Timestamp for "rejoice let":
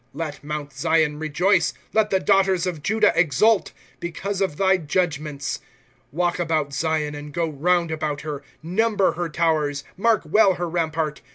1.19-2.09